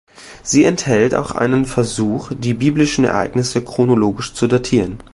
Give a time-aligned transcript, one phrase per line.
[0.41, 4.97] Sie enthält auch einen Versuch, die biblischen Ereignisse chronologisch zu datieren.